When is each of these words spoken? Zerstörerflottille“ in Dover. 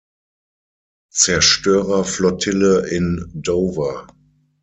Zerstörerflottille“ 1.13 2.87
in 2.89 3.29
Dover. 3.35 4.07